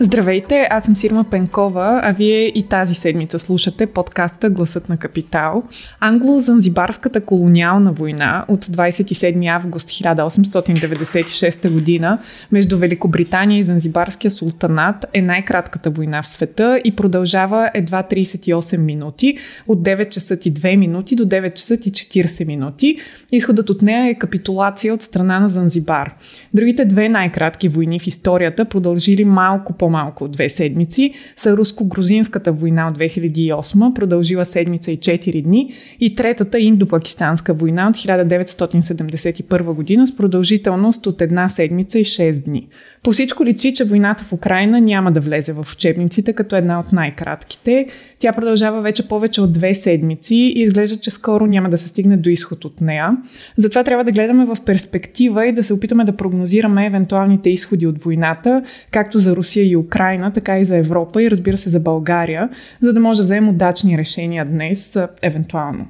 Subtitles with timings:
[0.00, 5.62] Здравейте, аз съм Сирма Пенкова, а вие и тази седмица слушате подкаста Гласът на Капитал.
[6.00, 12.18] Англо-Занзибарската колониална война от 27 август 1896 година
[12.52, 19.38] между Великобритания и Занзибарския султанат е най-кратката война в света и продължава едва 38 минути,
[19.66, 22.98] от 9 часа и 2 минути до 9 часа и 40 минути.
[23.32, 26.14] Изходът от нея е капитулация от страна на Занзибар.
[26.54, 32.52] Другите две най-кратки войни в историята продължили малко по по-малко от две седмици, са руско-грузинската
[32.52, 40.06] война от 2008, продължила седмица и 4 дни, и третата индо-пакистанска война от 1971 година
[40.06, 42.68] с продължителност от една седмица и 6 дни.
[43.08, 46.92] По всичко личи, че войната в Украина няма да влезе в учебниците като една от
[46.92, 47.86] най-кратките.
[48.18, 52.16] Тя продължава вече повече от две седмици и изглежда, че скоро няма да се стигне
[52.16, 53.16] до изход от нея.
[53.56, 58.04] Затова трябва да гледаме в перспектива и да се опитаме да прогнозираме евентуалните изходи от
[58.04, 62.48] войната, както за Русия и Украина, така и за Европа и разбира се за България,
[62.80, 65.86] за да може да вземем удачни решения днес, евентуално.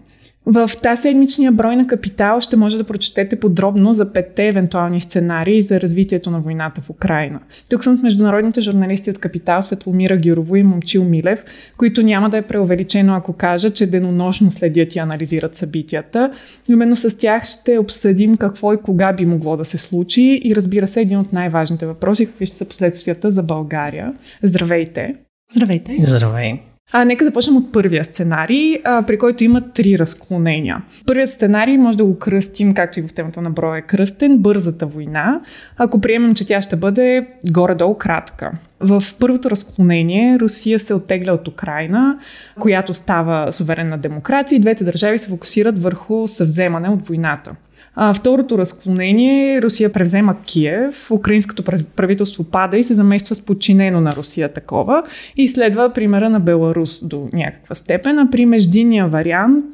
[0.51, 5.63] В тази седмичния брой на Капитал ще може да прочетете подробно за петте евентуални сценарии
[5.63, 7.41] за развитието на войната в Украина.
[7.71, 11.45] Тук съм с международните журналисти от Капитал Светломира Гюрово и Момчил Милев,
[11.77, 16.33] които няма да е преувеличено, ако кажа, че денонощно следят и анализират събитията.
[16.69, 20.87] Именно с тях ще обсъдим какво и кога би могло да се случи и разбира
[20.87, 24.15] се един от най-важните въпроси, какви ще са последствията за България.
[24.43, 25.15] Здравейте!
[25.53, 25.93] Здравейте!
[25.99, 26.68] Здравей!
[26.93, 30.83] А, нека започнем от първия сценарий, а, при който има три разклонения.
[31.07, 34.87] Първият сценарий може да го кръстим, както и в темата на броя е кръстен, бързата
[34.87, 35.41] война,
[35.77, 38.53] ако приемем, че тя ще бъде горе-долу кратка.
[38.81, 42.19] В първото разклонение Русия се оттегля от Украина,
[42.61, 47.53] която става суверенна демокрация и двете държави се фокусират върху съвземане от войната.
[48.01, 51.63] А, второто разклонение Русия превзема Киев, украинското
[51.97, 55.03] правителство пада и се замества с подчинено на Русия такова
[55.37, 58.19] и следва примера на Беларус до някаква степен.
[58.19, 59.65] А при междинния вариант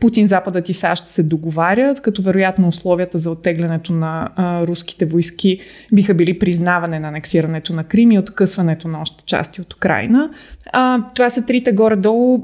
[0.00, 5.58] Путин, Западът и САЩ се договарят, като вероятно условията за оттеглянето на а, руските войски
[5.92, 10.30] биха били признаване на анексирането на Крим и откъсването на още части от Украина.
[10.72, 12.42] А, това са трите горе-долу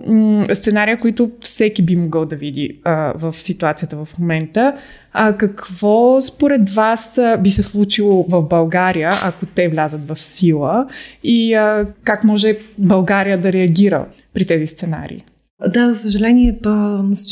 [0.53, 4.77] сценария, които всеки би могъл да види а, в ситуацията в момента.
[5.13, 10.87] А какво според вас би се случило в България, ако те влязат в сила
[11.25, 15.25] и а, как може България да реагира при тези сценарии?
[15.69, 16.59] Да, за съжаление,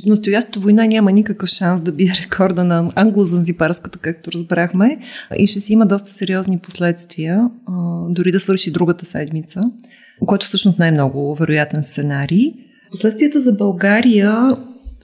[0.07, 4.99] настоящата война няма никакъв шанс да бие рекорда на англо-занзибарската, както разбрахме,
[5.37, 7.51] и ще си има доста сериозни последствия,
[8.09, 9.63] дори да свърши другата седмица,
[10.27, 12.53] което всъщност най-много вероятен сценарий.
[12.91, 14.57] Последствията за България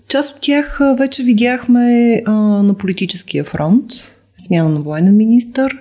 [0.09, 2.33] Част от тях вече видяхме а,
[2.63, 3.93] на политическия фронт,
[4.39, 5.73] смяна на военен министър.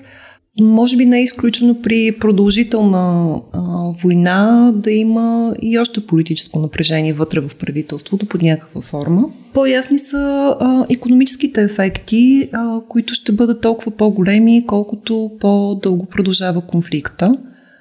[0.61, 3.59] Може би не е изключено при продължителна а,
[4.03, 9.29] война да има и още политическо напрежение вътре в правителството под някаква форма.
[9.53, 17.37] По-ясни са а, економическите ефекти, а, които ще бъдат толкова по-големи, колкото по-дълго продължава конфликта.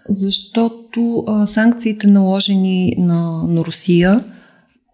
[0.09, 4.25] Защото а, санкциите наложени на, на Русия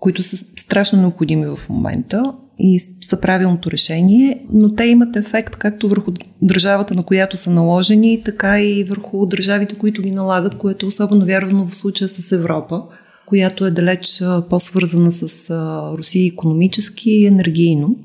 [0.00, 5.88] които са страшно необходими в момента и са правилното решение, но те имат ефект както
[5.88, 10.88] върху държавата, на която са наложени, така и върху държавите, които ги налагат, което е
[10.88, 12.82] особено вярвано в случая с Европа,
[13.26, 15.50] която е далеч по-свързана с
[15.98, 17.96] Русия економически и енергийно.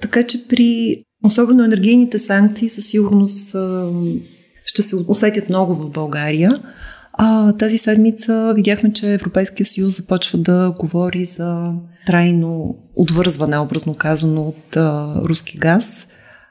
[0.00, 3.56] Така че при особено енергийните санкции със сигурност
[4.64, 6.60] ще се усетят много в България.
[7.22, 11.72] А, тази седмица видяхме, че Европейския съюз започва да говори за
[12.06, 16.06] трайно отвързване, образно казано, от а, руски газ,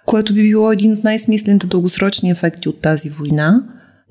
[0.05, 3.63] което би било един от най-смислените дългосрочни ефекти от тази война,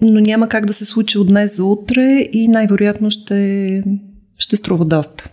[0.02, 3.82] но няма как да се случи от днес за утре и най-вероятно ще,
[4.38, 5.30] ще струва доста.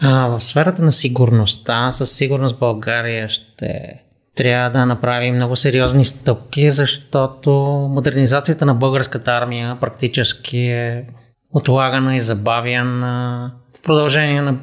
[0.00, 4.02] А, в сферата на сигурността, със сигурност България ще
[4.42, 7.50] трябва да направим много сериозни стъпки, защото
[7.90, 11.04] модернизацията на българската армия практически е
[11.52, 14.56] отлагана и забавяна в продължение на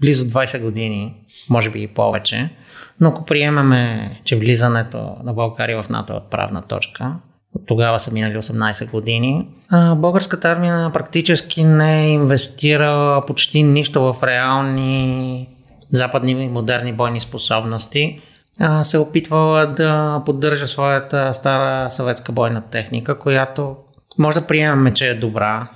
[0.00, 1.14] близо 20 години,
[1.50, 2.50] може би и повече.
[3.00, 7.16] Но ако приемаме, че влизането на България в НАТО е отправна точка,
[7.54, 9.48] от тогава са минали 18 години.
[9.96, 15.48] българската армия практически не е инвестирала почти нищо в реални
[15.90, 18.20] западни модерни бойни способности
[18.82, 23.76] се опитвала да поддържа своята стара съветска бойна техника, която
[24.18, 25.68] може да приемаме, че е добра,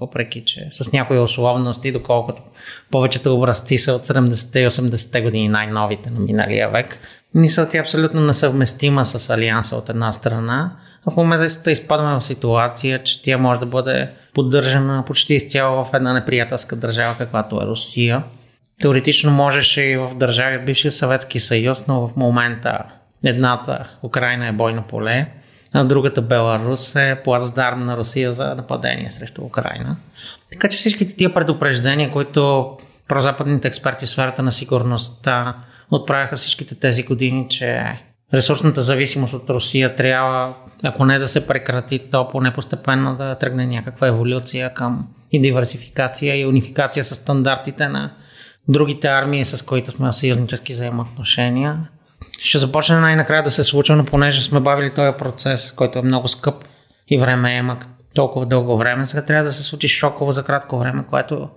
[0.00, 2.42] въпреки че с някои условности, доколкото
[2.90, 6.98] повечето образци са от 70-те и 80-те години, най-новите на миналия век,
[7.46, 10.72] са ти абсолютно несъвместима с Алианса от една страна,
[11.06, 15.94] а в момента изпадаме в ситуация, че тя може да бъде поддържана почти изцяло в
[15.94, 18.22] една неприятелска държава, каквато е Русия.
[18.82, 22.78] Теоретично можеше и в държави от бившия Съветски съюз, но в момента
[23.24, 25.26] едната Украина е бойно поле,
[25.72, 29.96] а другата Беларус е плацдарм на Русия за нападение срещу Украина.
[30.52, 32.70] Така че всичките тия предупреждения, които
[33.08, 35.54] прозападните експерти в сферата на сигурността
[35.90, 37.84] отправяха всичките тези години, че
[38.34, 43.66] ресурсната зависимост от Русия трябва, ако не да се прекрати, то поне постепенно да тръгне
[43.66, 48.10] някаква еволюция към и диверсификация и унификация с стандартите на
[48.68, 51.88] другите армии, с които сме съюзнически взаимоотношения.
[52.40, 56.28] Ще започне най-накрая да се случва, но понеже сме бавили този процес, който е много
[56.28, 56.64] скъп
[57.08, 57.78] и време има
[58.14, 61.48] толкова дълго време, сега трябва да се случи шоково за кратко време, което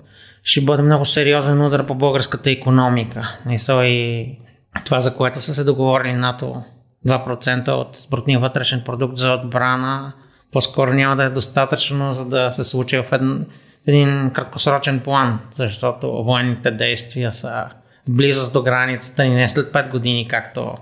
[0.44, 3.40] ще бъде много сериозен удар по българската економика.
[3.50, 4.40] И
[4.86, 6.64] това, за което са се договорили НАТО
[7.08, 10.14] 2% от брутния вътрешен продукт за отбрана,
[10.52, 13.46] по-скоро няма да е достатъчно, за да се случи в един,
[13.88, 17.66] един краткосрочен план, защото военните действия са
[18.08, 20.78] в близост до границата ни не след 5 години, както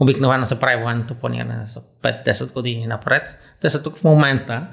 [0.00, 3.38] обикновено се прави военното планиране за 5-10 години напред.
[3.60, 4.66] Те са тук в момента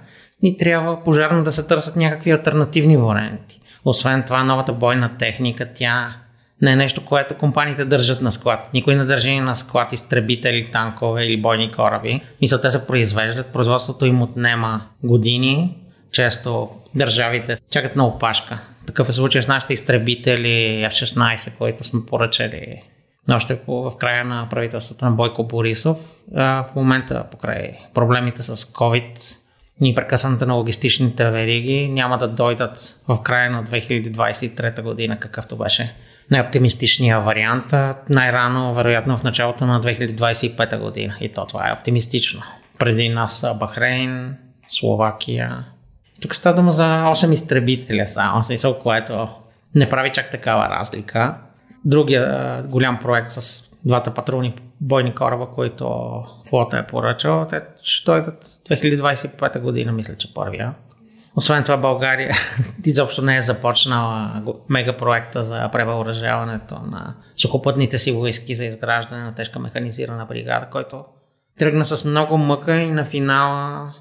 [0.44, 3.62] и трябва пожарно да се търсят някакви альтернативни варианти.
[3.86, 6.16] Освен това, новата бойна техника, тя
[6.62, 8.70] не е нещо, което компаниите държат на склад.
[8.74, 12.22] Никой не държи на склад изтребители, танкове или бойни кораби.
[12.42, 13.48] Мисля, те се произвеждат.
[13.48, 15.85] Производството им отнема години.
[16.16, 18.60] Често държавите чакат на опашка.
[18.88, 22.82] Такъв е случай с нашите изтребители F-16, които сме поръчали
[23.32, 25.98] още в края на правителството на Бойко Борисов.
[26.32, 29.38] В момента, покрай проблемите с COVID,
[29.84, 35.94] и прекъсването на логистичните вериги няма да дойдат в края на 2023 година, какъвто беше
[36.32, 37.66] най-оптимистичния вариант.
[38.10, 41.16] Най-рано, вероятно, в началото на 2025 година.
[41.22, 42.42] И то това е оптимистично.
[42.80, 45.66] Преди нас Бахрейн, Словакия.
[46.22, 49.30] Тук става дума за 8 изтребителя само, смисъл, което
[49.76, 51.38] не прави чак такава разлика.
[51.86, 56.10] Другия голям проект с двата патрулни бойни кораба, които
[56.50, 60.74] флота е поръчал, те ще дойдат 2025 година, мисля, че първия.
[61.36, 62.36] Освен това, България
[62.86, 69.60] изобщо не е започнала мегапроекта за превъоръжаването на сухопътните си войски за изграждане на тежка
[69.60, 71.06] механизирана бригада, който
[71.60, 73.94] тръгна с много мъка и на финала,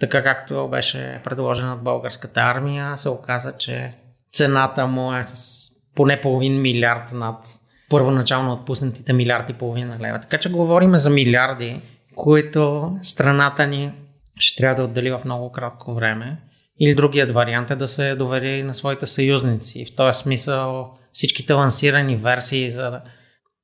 [0.00, 3.94] така както беше предложена от българската армия, се оказа, че
[4.32, 5.60] цената му е с
[5.94, 7.44] поне половин милиард над
[7.90, 10.18] първоначално отпуснатите милиарди и половина лева.
[10.18, 11.80] Така че говорим за милиарди,
[12.14, 13.92] които страната ни
[14.38, 16.38] ще трябва да отдели в много кратко време.
[16.80, 19.84] Или другият вариант е да се довери на своите съюзници.
[19.84, 23.00] В този смисъл всичките лансирани версии за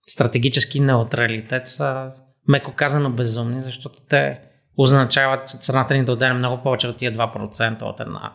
[0.09, 2.11] стратегически неутралитет са
[2.49, 4.41] меко казано безумни, защото те
[4.79, 8.33] означават, че страната ни да отделя много повече от тия 2% от една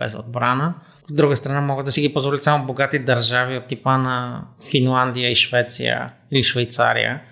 [0.00, 0.74] за отбрана
[1.10, 5.30] от друга страна могат да си ги позволят само богати държави от типа на Финландия
[5.30, 7.22] и Швеция или Швейцария,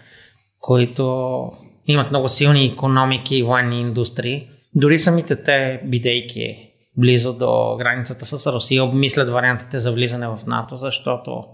[0.59, 1.43] които
[1.87, 4.49] имат много силни економики и военни индустрии.
[4.75, 10.77] Дори самите те, бидейки близо до границата с Русия, обмислят вариантите за влизане в НАТО,
[10.77, 11.45] защото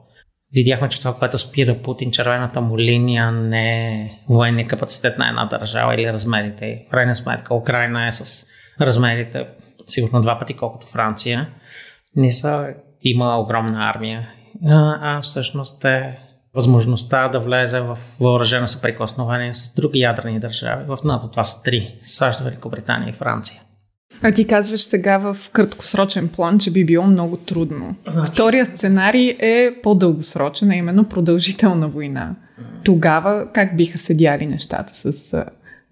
[0.56, 5.44] видяхме, че това, което спира Путин, червената му линия, не е военния капацитет на една
[5.44, 6.84] държава или размерите.
[6.88, 8.46] В крайна сметка Украина е с
[8.80, 9.46] размерите
[9.84, 11.48] сигурно два пъти колкото Франция
[12.16, 12.68] не са,
[13.02, 14.28] има огромна армия,
[14.66, 16.18] а, а всъщност е
[16.54, 20.84] възможността да влезе в въоръжено съприкосновение с други ядрени държави.
[20.88, 23.62] В НАТО това са три САЩ, Великобритания и Франция.
[24.22, 27.96] А ти казваш сега в краткосрочен план, че би било много трудно.
[28.08, 28.32] Значи...
[28.32, 32.34] Втория сценарий е по-дългосрочен, а именно продължителна война.
[32.84, 35.44] Тогава как биха седяли нещата с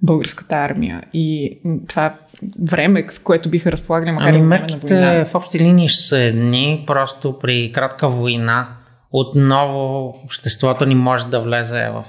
[0.03, 2.15] българската армия и това
[2.63, 5.25] време, с което биха разполагали, макар ами, и мерките война.
[5.25, 8.69] в общи линии ще са едни, просто при кратка война
[9.13, 12.05] отново обществото ни може да влезе в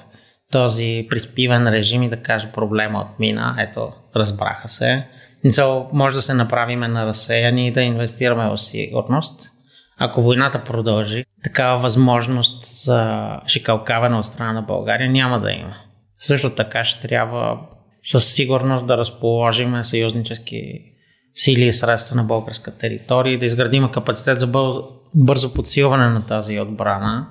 [0.51, 5.07] този приспивен режим и да каже проблема от мина, ето, разбраха се.
[5.45, 9.51] So, може да се направиме на разсеяни и да инвестираме в сигурност.
[9.97, 15.75] Ако войната продължи, такава възможност за шикалкаване от страна на България няма да има.
[16.19, 17.59] Също така ще трябва
[18.03, 20.81] със сигурност да разположим съюзнически
[21.33, 24.47] сили и средства на българска територия и да изградим капацитет за
[25.15, 27.27] бързо подсилване на тази отбрана.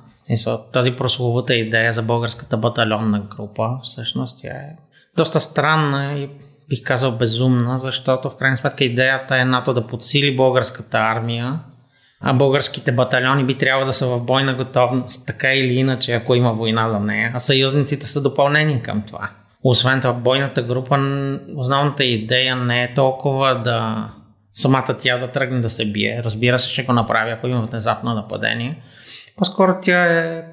[0.73, 4.77] Тази прословута идея за българската батальонна група, всъщност тя е
[5.17, 6.29] доста странна и
[6.69, 11.59] бих казал безумна, защото в крайна сметка идеята е НАТО да подсили българската армия,
[12.21, 16.53] а българските батальони би трябвало да са в бойна готовност, така или иначе, ако има
[16.53, 19.31] война за нея, а съюзниците са допълнение към това.
[19.63, 20.99] Освен това, бойната група,
[21.57, 24.09] основната идея не е толкова да
[24.51, 26.23] самата тя да тръгне да се бие.
[26.25, 28.83] Разбира се, ще го направи, ако има внезапно нападение.
[29.37, 30.45] По-скоро тя е...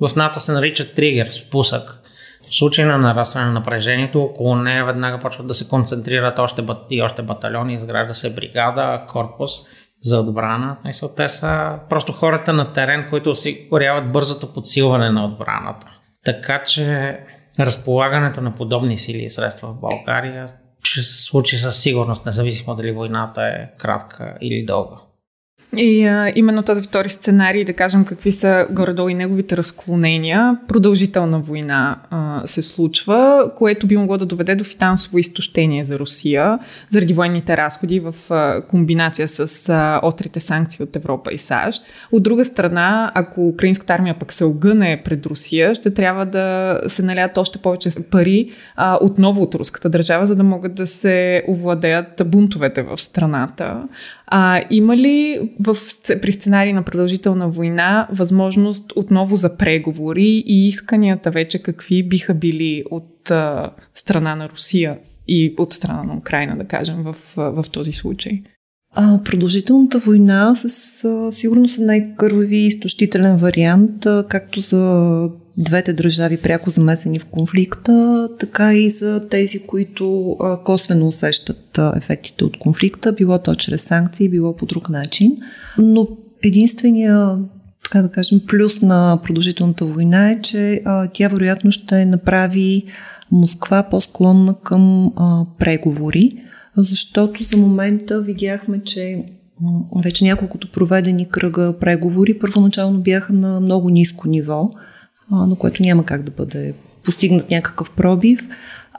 [0.00, 2.02] В НАТО се нарича тригер, спусък.
[2.50, 7.02] В случай на нарастване на напрежението, около нея веднага почват да се концентрират още и
[7.02, 9.50] още батальони, изгражда се бригада, корпус
[10.00, 10.76] за отбрана.
[11.16, 15.86] те са просто хората на терен, които осигуряват бързото подсилване на отбраната.
[16.24, 17.18] Така че
[17.60, 20.46] разполагането на подобни сили и средства в България
[20.82, 24.96] ще се случи със сигурност, независимо дали войната е кратка или дълга.
[25.76, 31.38] И а, именно този втори сценарий, да кажем какви са горе-долу и неговите разклонения, продължителна
[31.38, 36.58] война а, се случва, което би могло да доведе до финансово изтощение за Русия,
[36.90, 41.82] заради военните разходи в а, комбинация с а, острите санкции от Европа и САЩ.
[42.12, 47.02] От друга страна, ако украинската армия пък се огъне пред Русия, ще трябва да се
[47.02, 52.22] налят още повече пари а, отново от руската държава, за да могат да се овладеят
[52.26, 53.82] бунтовете в страната.
[54.26, 55.76] А, има ли в,
[56.22, 62.84] при сценарий на продължителна война възможност отново за преговори и исканията вече какви биха били
[62.90, 67.92] от а, страна на Русия и от страна на Украина, да кажем, в, в този
[67.92, 68.42] случай?
[68.94, 76.36] А, продължителната война с а, сигурност е най-кървави изтощителен вариант, а, както за двете държави
[76.36, 82.58] пряко замесени в конфликта, така и за тези, които а, косвено усещат а, ефектите от
[82.58, 85.36] конфликта, било то чрез санкции, било по друг начин.
[85.78, 86.08] Но
[86.44, 87.38] единствения
[87.84, 92.84] така да кажем, плюс на продължителната война е, че а, тя вероятно ще направи
[93.30, 96.42] Москва по-склонна към а, преговори,
[96.76, 99.24] защото за момента видяхме, че
[100.04, 104.70] вече няколкото проведени кръга преговори първоначално бяха на много ниско ниво–
[105.30, 108.48] на което няма как да бъде постигнат някакъв пробив.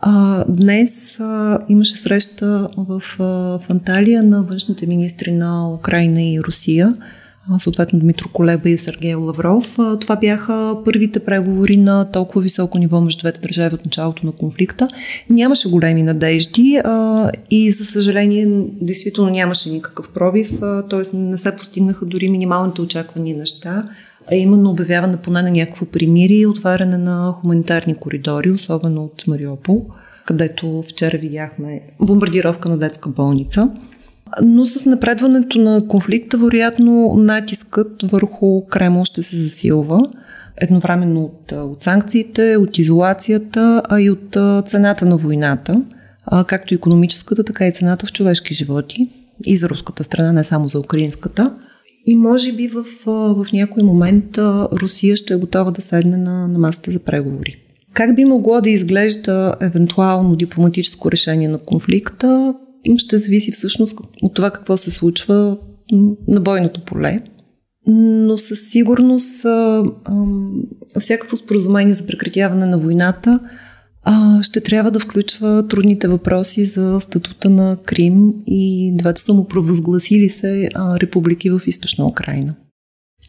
[0.02, 3.24] А, днес а, имаше среща в, а,
[3.60, 6.98] в Анталия на външните министри на Украина и Русия,
[7.50, 9.80] а, съответно Дмитро Колеба и Сергей Лавров.
[9.80, 14.32] А, това бяха първите преговори на толкова високо ниво между двете държави от началото на
[14.32, 14.88] конфликта.
[15.30, 18.48] Нямаше големи надежди а, и за съжаление
[18.82, 20.52] действително нямаше никакъв пробив,
[20.90, 21.18] т.е.
[21.18, 23.90] не се постигнаха дори минималните очаквани неща
[24.32, 29.86] а именно обявяване поне на някакво примирие и отваряне на хуманитарни коридори, особено от Мариопол,
[30.26, 33.72] където вчера видяхме бомбардировка на детска болница.
[34.44, 40.10] Но с напредването на конфликта, вероятно, натискът върху Кремл ще се засилва
[40.62, 45.82] едновременно от, от санкциите, от изолацията, а и от цената на войната,
[46.48, 49.10] както економическата, така и цената в човешки животи
[49.46, 51.54] и за руската страна, не само за украинската–
[52.08, 54.38] и може би в, в някой момент
[54.72, 57.56] Русия ще е готова да седне на, на масата за преговори.
[57.94, 62.54] Как би могло да изглежда евентуално дипломатическо решение на конфликта,
[62.98, 65.58] ще зависи всъщност от това какво се случва
[66.28, 67.22] на бойното поле.
[67.88, 69.46] Но със сигурност
[71.00, 73.40] всякакво споразумение за прекратяване на войната
[74.42, 81.00] ще трябва да включва трудните въпроси за статута на Крим и двете самопровъзгласили се а,
[81.00, 82.56] републики в източна Украина.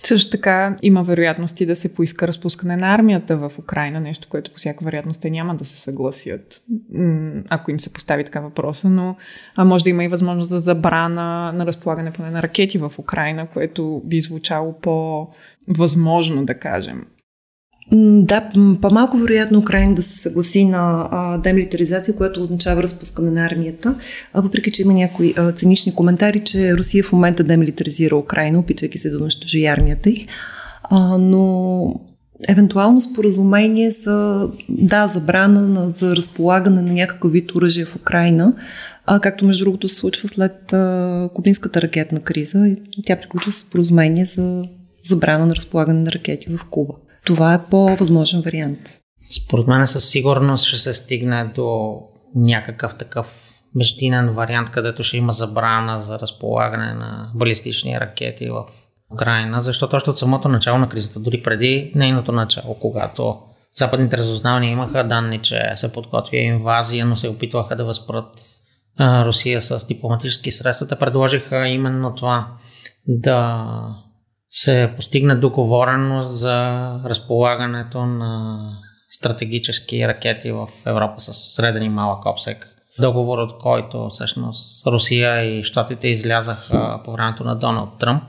[0.02, 4.56] Също така има вероятности да се поиска разпускане на армията в Украина, нещо, което по
[4.56, 6.64] всяка вероятност те няма да се съгласят,
[7.48, 9.16] ако им се постави така въпроса, но
[9.56, 13.46] а може да има и възможност за забрана на разполагане поне на ракети в Украина,
[13.46, 17.04] което би звучало по-възможно, да кажем.
[17.92, 18.50] Да,
[18.82, 23.94] по-малко вероятно Украина да се съгласи на а, демилитаризация, което означава разпускане на армията,
[24.32, 28.98] а, въпреки че има някои а, цинични коментари, че Русия в момента демилитаризира Украина, опитвайки
[28.98, 30.26] се да унищожи армията й.
[30.82, 31.94] А, но
[32.48, 38.54] евентуално споразумение за, да, забрана на, за разполагане на някакъв вид оръжие в Украина,
[39.06, 42.76] а, както между другото се случва след а, кубинската ракетна криза.
[43.06, 44.64] Тя приключва с споразумение за
[45.04, 46.94] забрана на разполагане на ракети в Куба
[47.28, 48.80] това е по-възможен вариант.
[49.44, 51.98] Според мен със сигурност ще се стигне до
[52.34, 58.64] някакъв такъв междинен вариант, където ще има забрана за разполагане на балистични ракети в
[59.12, 63.38] Украина, защото още от самото начало на кризата, дори преди нейното начало, когато
[63.76, 68.40] западните разузнавания имаха данни, че се подготвя инвазия, но се опитваха да възпрат
[69.00, 72.46] Русия с дипломатически средства, те предложиха именно това
[73.06, 73.68] да
[74.50, 78.60] се постигне договореност за разполагането на
[79.08, 82.68] стратегически ракети в Европа с среден и малък обсек.
[83.00, 88.22] Договор, от който всъщност Русия и Штатите излязаха по времето на Доналд Тръмп.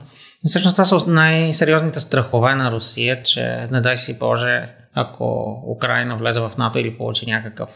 [0.44, 6.16] И всъщност това са най-сериозните страхове на Русия, че не дай си Боже, ако Украина
[6.16, 7.70] влезе в НАТО или получи някакъв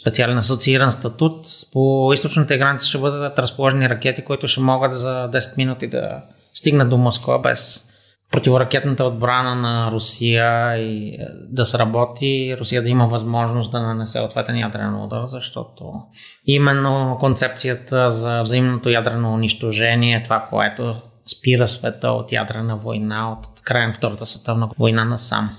[0.00, 5.56] специален асоцииран статут, по източната граница ще бъдат разположени ракети, които ще могат за 10
[5.56, 6.22] минути да
[6.54, 7.84] стигнат до Москва без
[8.34, 14.58] противоракетната отбрана на Русия и е, да сработи, Русия да има възможност да нанесе ответен
[14.58, 15.92] ядрен удар, защото
[16.46, 20.96] именно концепцията за взаимното ядрено унищожение, това, което
[21.38, 25.56] спира света от ядрена война, от края на Втората световна война насам.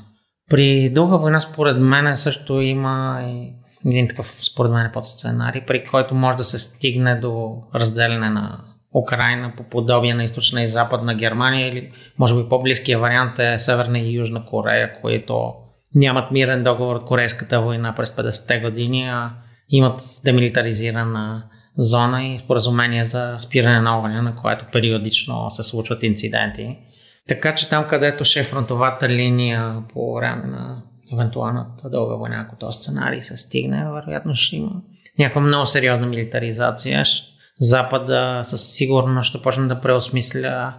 [0.49, 3.53] При дълга война, според мен, също има и
[3.85, 8.59] един такъв, според мен, подсценарий, при който може да се стигне до разделяне на
[8.95, 13.99] Украина по подобие на източна и западна Германия или може би по-близкия вариант е Северна
[13.99, 15.53] и Южна Корея, които
[15.95, 19.29] нямат мирен договор от Корейската война през 50-те години, а
[19.69, 21.43] имат демилитаризирана
[21.77, 26.77] зона и споразумение за спиране на огъня, на което периодично се случват инциденти.
[27.27, 30.81] Така че там, където ще е фронтовата линия по време на
[31.13, 34.71] евентуалната дълга война, ако този сценарий се стигне, вероятно ще има
[35.19, 37.03] някаква много сериозна милитаризация.
[37.59, 40.73] Запада със сигурност ще почне да преосмисля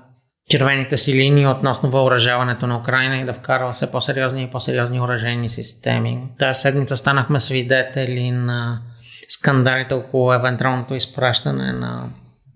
[0.50, 5.48] червените си линии относно въоръжаването на Украина и да вкарва все по-сериозни и по-сериозни оръжейни
[5.48, 6.22] системи.
[6.38, 8.82] Тази седмица станахме свидетели на
[9.28, 12.08] скандалите около евентуалното изпращане на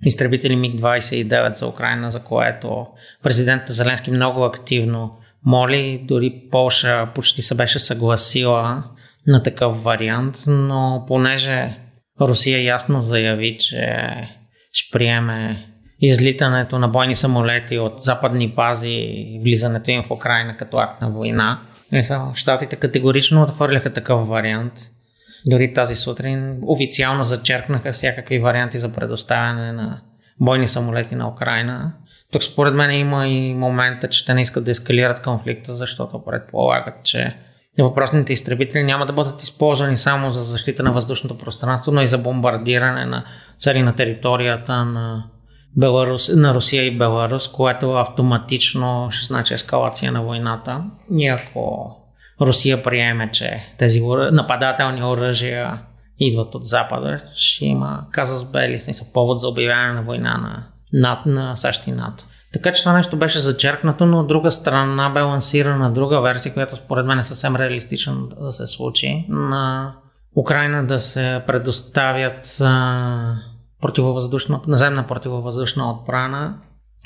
[0.05, 2.87] изтребители МиГ-29 за Украина, за което
[3.23, 6.05] президентът Зеленски много активно моли.
[6.09, 8.83] Дори Полша почти се беше съгласила
[9.27, 11.79] на такъв вариант, но понеже
[12.21, 14.11] Русия ясно заяви, че
[14.73, 15.67] ще приеме
[16.01, 21.11] излитането на бойни самолети от западни бази и влизането им в Украина като акт на
[21.11, 21.59] война.
[22.35, 24.73] Штатите категорично отхвърляха такъв вариант.
[25.47, 30.01] Дори тази сутрин официално зачеркнаха всякакви варианти за предоставяне на
[30.41, 31.93] бойни самолети на Украина.
[32.33, 36.95] Тук според мен има и момента, че те не искат да ескалират конфликта, защото предполагат,
[37.05, 37.37] че
[37.79, 42.19] въпросните изтребители няма да бъдат използвани само за защита на въздушното пространство, но и за
[42.19, 43.25] бомбардиране на
[43.59, 45.25] цели на територията на,
[45.77, 50.85] Беларус, на Русия и Беларус, което автоматично ще значи ескалация на войната.
[51.19, 51.91] И ако
[52.41, 54.03] Русия приеме, че тези
[54.33, 55.83] нападателни оръжия
[56.19, 58.81] идват от Запада, ще има казус бели,
[59.13, 62.25] повод за обявяване на война на, над, на САЩ и НАТО.
[62.53, 66.77] Така че това нещо беше зачеркнато, но от друга страна бе лансирана друга версия, която
[66.77, 69.27] според мен е съвсем реалистична да се случи.
[69.29, 69.95] На
[70.37, 72.63] Украина да се предоставят
[73.81, 76.55] противовъздушна, наземна противовъздушна отбрана,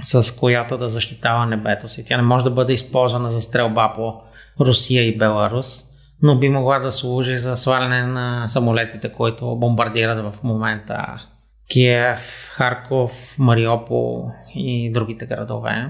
[0.03, 2.05] с която да защитава небето си.
[2.05, 4.15] Тя не може да бъде използвана за стрелба по
[4.61, 5.85] Русия и Беларус,
[6.23, 11.27] но би могла да служи за сваляне на самолетите, които бомбардират в момента
[11.69, 15.89] Киев, Харков, Мариопол и другите градове.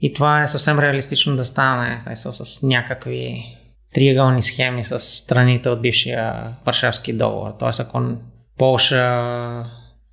[0.00, 3.44] И това е съвсем реалистично да стане с някакви
[3.94, 7.54] триъгълни схеми с страните от бившия Варшавски договор.
[7.58, 8.16] Тоест, ако
[8.58, 9.64] Полша,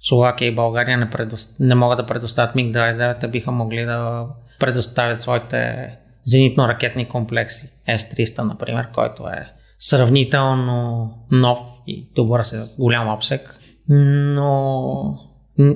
[0.01, 1.55] Словакия и България не, предост...
[1.59, 4.25] не могат да предоставят МиГ-29, биха могли да
[4.59, 5.89] предоставят своите
[6.27, 7.69] зенитно-ракетни комплекси.
[7.88, 9.47] С-300, например, който е
[9.79, 13.59] сравнително нов и добър с голям обсек
[13.89, 15.17] но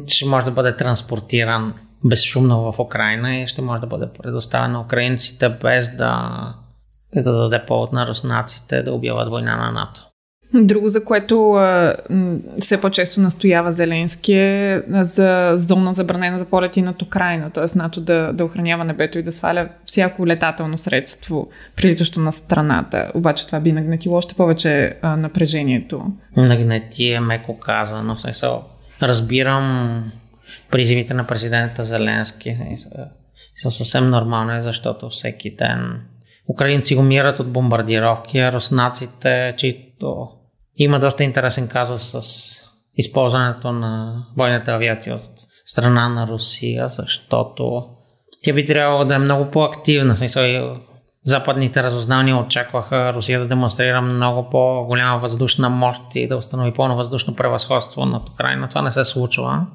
[0.07, 1.73] ще може да бъде транспортиран
[2.05, 6.55] безшумно в Украина и ще може да бъде предоставен на украинците без да,
[7.15, 10.12] без да даде повод на руснаците да обявят война на НАТО.
[10.55, 11.95] Друго, за което а,
[12.59, 17.77] все по-често настоява Зеленски е за зона забранена за полети над Украина, т.е.
[17.77, 23.11] НАТО да, да охранява небето и да сваля всяко летателно средство, прилитащо на страната.
[23.13, 26.05] Обаче това би нагнетило още повече а, напрежението.
[26.37, 28.17] Нагнети е меко казано.
[28.17, 28.63] Смисъл,
[29.01, 30.03] разбирам
[30.71, 32.57] призивите на президента Зеленски.
[33.55, 36.01] Са съвсем нормално, защото всеки ден
[36.47, 40.29] украинци умират от бомбардировки, а руснаците, чието
[40.77, 42.53] има доста интересен казус с
[42.95, 45.21] използването на бойната авиация от
[45.65, 47.83] страна на Русия, защото
[48.43, 50.17] тя би трябвало да е много по-активна.
[50.17, 50.77] Смисъл,
[51.25, 57.35] западните разузнавания очакваха Русия да демонстрира много по-голяма въздушна мощ и да установи пълно въздушно
[57.35, 58.69] превъзходство над Украина.
[58.69, 59.65] Това не се случва.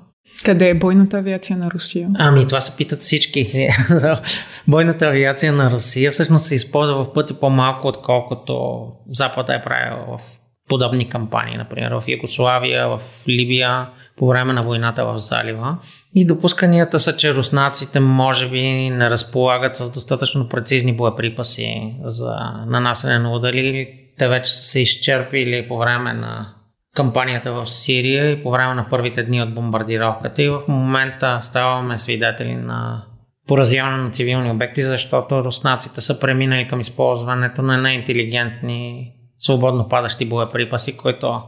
[0.44, 2.08] Къде е бойната авиация на Русия?
[2.18, 3.68] Ами това се питат всички.
[4.68, 10.20] бойната авиация на Русия всъщност се използва в пъти по-малко, отколкото Запада е правил в
[10.68, 15.76] подобни кампании, например в Югославия, в Либия, по време на войната в залива.
[16.14, 23.18] И допусканията са, че руснаците може би не разполагат с достатъчно прецизни боеприпаси за нанасене
[23.18, 23.88] на удари.
[24.18, 26.54] Те вече са се изчерпили по време на
[26.94, 30.42] кампанията в Сирия и по време на първите дни от бомбардировката.
[30.42, 33.02] И в момента ставаме свидетели на
[33.48, 40.96] поразяване на цивилни обекти, защото руснаците са преминали към използването на неинтелигентни свободно падащи боеприпаси,
[40.96, 41.42] които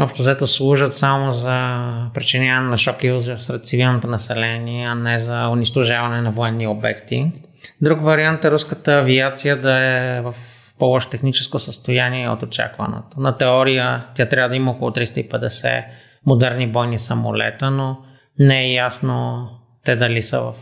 [0.00, 1.80] общо взето служат само за
[2.14, 7.32] причиняване на шок и узор сред цивилното население, а не за унищожаване на военни обекти.
[7.80, 10.34] Друг вариант е руската авиация да е в
[10.78, 13.20] по-лошо техническо състояние от очакваното.
[13.20, 15.84] На теория тя трябва да има около 350
[16.26, 17.98] модерни бойни самолета, но
[18.38, 19.48] не е ясно
[19.84, 20.54] те дали са в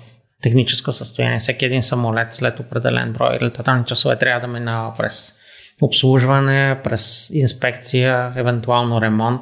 [0.42, 1.38] техническо състояние.
[1.38, 5.37] Всеки един самолет след определен брой летателни часове трябва да минава през
[5.82, 9.40] обслужване, през инспекция, евентуално ремонт.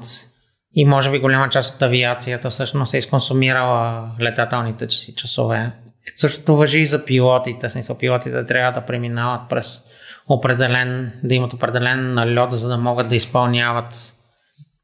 [0.74, 5.72] И може би голяма част от авиацията всъщност е изконсумирала летателните си часове.
[6.16, 7.68] Същото въжи и за пилотите.
[7.68, 9.82] Смисъл, пилотите трябва да преминават през
[10.28, 14.12] определен, да имат определен налет, за да могат да изпълняват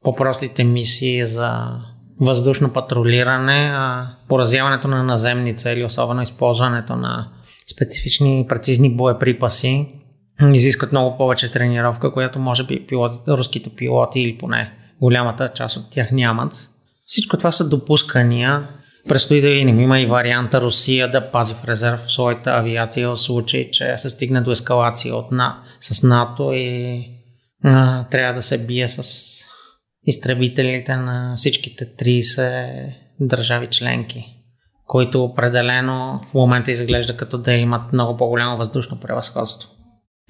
[0.03, 1.79] по-простите мисии за
[2.21, 7.29] въздушно патрулиране, а поразяването на наземни цели, особено използването на
[7.73, 10.02] специфични прецизни боеприпаси,
[10.53, 15.89] изискват много повече тренировка, която може би пилотите, руските пилоти или поне голямата част от
[15.89, 16.69] тях нямат.
[17.05, 18.67] Всичко това са допускания.
[19.09, 19.79] Предстои да видим.
[19.79, 24.41] Има и варианта Русия да пази в резерв своята авиация в случай, че се стигне
[24.41, 27.05] до ескалация от на, с НАТО и
[27.63, 29.03] а, трябва да се бие с
[30.05, 34.25] изтребителите на всичките 30 държави членки,
[34.85, 39.69] които определено в момента изглежда като да имат много по-голямо въздушно превъзходство.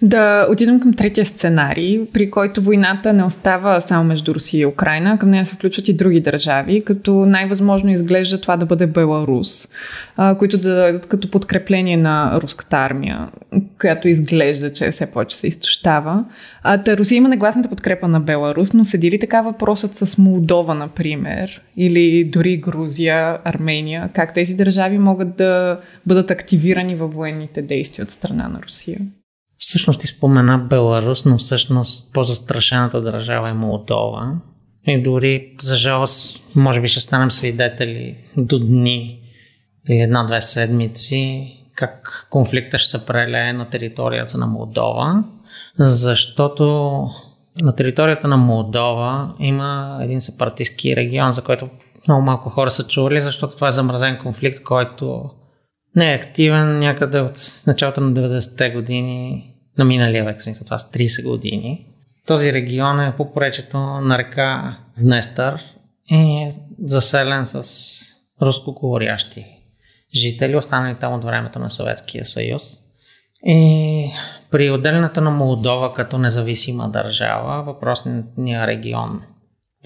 [0.01, 5.19] Да отидем към третия сценарий, при който войната не остава само между Русия и Украина,
[5.19, 9.69] към нея се включват и други държави, като най-възможно изглежда това да бъде Беларус,
[10.39, 13.27] които да дадат като подкрепление на руската армия,
[13.79, 16.25] която изглежда, че все повече се изтощава.
[16.63, 20.73] А, та Русия има негласната подкрепа на Беларус, но седи ли така въпросът с Молдова,
[20.73, 28.03] например, или дори Грузия, Армения, как тези държави могат да бъдат активирани във военните действия
[28.03, 28.99] от страна на Русия?
[29.57, 34.35] Всъщност ти спомена Беларус, но всъщност по-застрашената държава е Молдова.
[34.87, 39.19] И дори, за жалост, може би ще станем свидетели до дни
[39.89, 45.23] или една-две седмици, как конфликта ще се прелее на територията на Молдова,
[45.79, 46.63] защото
[47.61, 51.69] на територията на Молдова има един сепаратистски регион, за който
[52.07, 55.29] много малко хора са чували, защото това е замразен конфликт, който
[55.95, 60.91] не е активен някъде от началото на 90-те години на миналия век, смисъл това с
[60.91, 61.87] 30 години.
[62.27, 65.63] Този регион е по поречето на река Днестър
[66.11, 66.51] и е
[66.83, 67.63] заселен с
[68.41, 69.45] рускоговорящи
[70.15, 72.63] жители, останали там от времето на Съветския съюз.
[73.45, 74.11] И
[74.51, 78.25] при отделянето на Молдова като независима държава, въпросният
[78.67, 79.21] регион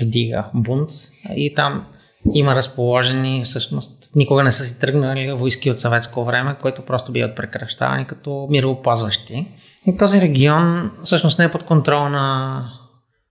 [0.01, 0.89] вдига бунт
[1.35, 1.85] и там
[2.33, 7.35] има разположени, всъщност никога не са си тръгнали войски от съветско време, които просто биват
[7.35, 9.47] прекращавани като мироопазващи.
[9.87, 12.65] И този регион всъщност не е под контрол на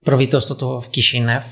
[0.05, 1.43] правителството в Кишинев,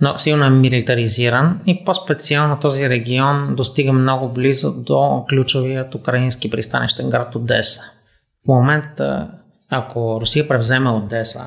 [0.00, 7.10] но силно е милитаризиран и по-специално този регион достига много близо до ключовият украински пристанищен
[7.10, 7.82] град Одеса.
[8.44, 9.30] В момента,
[9.70, 11.46] ако Русия превземе Одеса,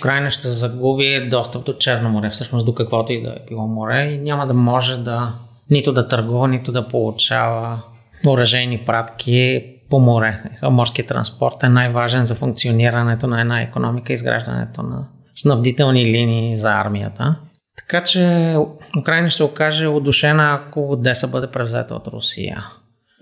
[0.00, 4.10] Украина ще загуби достъп до Черно море, всъщност до каквото и да е било море
[4.12, 5.32] и няма да може да
[5.70, 7.82] нито да търгува, нито да получава
[8.26, 10.42] оръжейни пратки по море.
[10.62, 17.36] Морският транспорт е най-важен за функционирането на една економика, изграждането на снабдителни линии за армията.
[17.78, 18.56] Така че
[19.00, 22.66] Украина ще се окаже удушена, ако Одеса бъде превзета от Русия.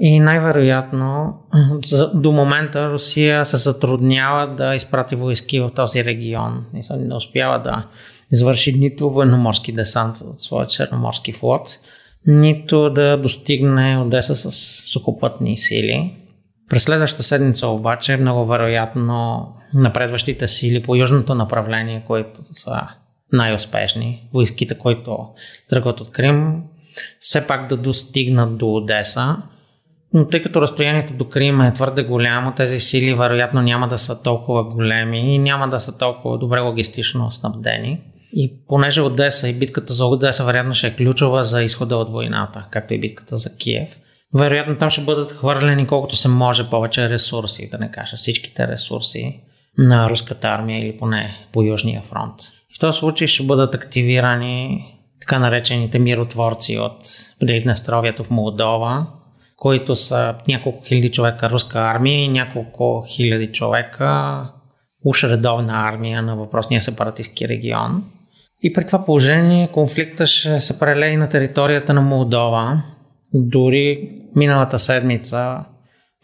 [0.00, 1.34] И най-вероятно
[2.14, 6.66] до момента Русия се затруднява да изпрати войски в този регион.
[6.90, 7.86] Не успява да
[8.32, 11.78] извърши нито военноморски десант от своя черноморски флот,
[12.26, 14.52] нито да достигне Одеса с
[14.92, 16.16] сухопътни сили.
[16.70, 22.80] През следващата седмица обаче много вероятно напредващите сили по южното направление, които са
[23.32, 25.28] най-успешни, войските, които
[25.68, 26.62] тръгват от Крим,
[27.20, 29.36] все пак да достигнат до Одеса.
[30.14, 34.22] Но тъй като разстоянието до Крим е твърде голямо, тези сили вероятно няма да са
[34.22, 38.00] толкова големи и няма да са толкова добре логистично снабдени.
[38.32, 42.66] И понеже Одеса и битката за Одеса вероятно ще е ключова за изхода от войната,
[42.70, 44.00] както и битката за Киев,
[44.34, 49.40] вероятно там ще бъдат хвърлени колкото се може повече ресурси, да не кажа всичките ресурси
[49.78, 52.34] на руската армия или поне по Южния фронт.
[52.76, 54.84] В този случай ще бъдат активирани
[55.20, 56.98] така наречените миротворци от
[57.40, 59.06] Приднестровието в Молдова,
[59.62, 64.42] които са няколко хиляди човека руска армия и няколко хиляди човека
[65.04, 68.04] уж редовна армия на въпросния сепаратистски регион.
[68.62, 72.82] И при това положение конфликта ще се прелее на територията на Молдова.
[73.34, 75.64] Дори миналата седмица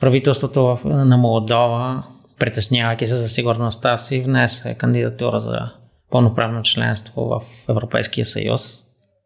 [0.00, 2.04] правителството на Молдова,
[2.38, 5.58] притеснявайки се за сигурността си, внесе кандидатура за
[6.10, 8.78] пълноправно членство в Европейския съюз.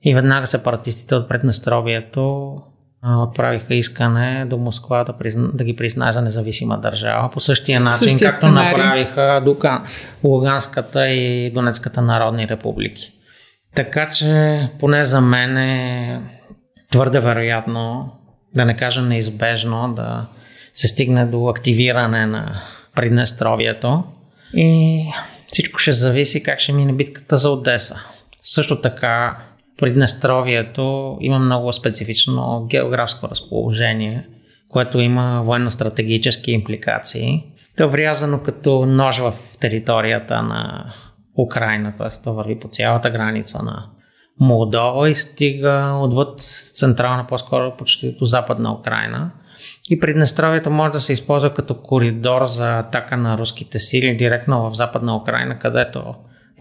[0.02, 2.56] И веднага сепаратистите от Преднестровието
[3.06, 7.30] отправиха искане до Москва да, призна, да ги признае за независима държава.
[7.30, 8.70] По същия начин, Същия както сценарий.
[8.70, 9.56] направиха до
[10.24, 13.12] Луганската и Донецката народни републики.
[13.74, 16.22] Така че, поне за мен е
[16.90, 18.12] твърде вероятно,
[18.54, 20.26] да не кажа неизбежно, да
[20.74, 22.62] се стигне до активиране на
[22.94, 24.04] Приднестровието
[24.54, 25.04] и
[25.46, 28.00] всичко ще зависи как ще мине битката за Одеса.
[28.42, 29.36] Също така
[29.78, 34.26] Приднестровието има много специфично географско разположение,
[34.68, 37.44] което има военно-стратегически импликации.
[37.76, 40.92] То е врязано като нож в територията на
[41.38, 42.22] Украина, т.е.
[42.24, 43.86] то върви по цялата граница на
[44.40, 46.40] Молдова и стига отвъд
[46.74, 49.30] централна, по-скоро почти до западна Украина.
[49.90, 54.74] И Приднестровието може да се използва като коридор за атака на руските сили директно в
[54.74, 56.14] западна Украина, където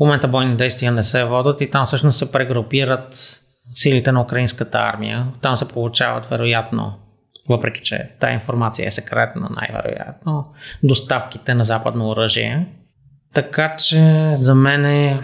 [0.05, 3.41] момента бойни действия не се водят и там всъщност се прегрупират
[3.75, 5.27] силите на украинската армия.
[5.41, 6.93] Там се получават вероятно,
[7.49, 12.67] въпреки че тази информация е секретна най-вероятно, доставките на западно оръжие.
[13.33, 15.19] Така че за мен е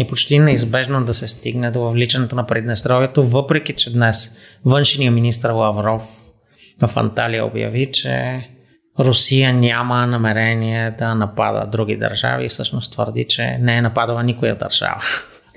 [0.00, 5.52] и почти неизбежно да се стигне до въвличането на Приднестровието, въпреки че днес външния министр
[5.52, 6.02] Лавров
[6.86, 8.48] в Анталия обяви, че
[8.98, 14.56] Русия няма намерение да напада други държави и всъщност твърди, че не е нападала никоя
[14.56, 15.02] държава.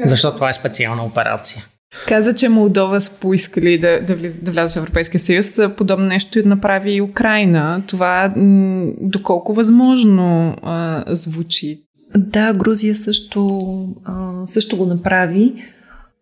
[0.06, 1.66] Защото това е специална операция.
[2.08, 5.60] Каза, че Молдова са поискали да, да, влиз, да влязат в Европейския съюз.
[5.78, 7.84] Подобно нещо направи и Украина.
[7.88, 11.82] Това м- доколко възможно а, звучи?
[12.18, 13.72] Да, Грузия също,
[14.06, 15.54] а, също го направи.